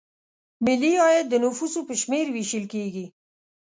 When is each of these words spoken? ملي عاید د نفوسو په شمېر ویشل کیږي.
ملي 0.65 0.91
عاید 1.03 1.25
د 1.29 1.35
نفوسو 1.43 1.79
په 1.87 1.93
شمېر 2.01 2.25
ویشل 2.31 2.65
کیږي. 2.73 3.05